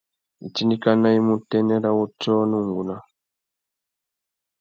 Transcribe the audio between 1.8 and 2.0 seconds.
râ